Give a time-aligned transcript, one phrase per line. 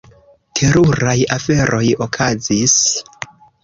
[0.59, 2.79] Teruraj aferoj okazis.